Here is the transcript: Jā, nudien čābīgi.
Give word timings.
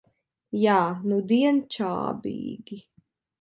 Jā, 0.61 0.77
nudien 1.11 1.61
čābīgi. 1.77 2.81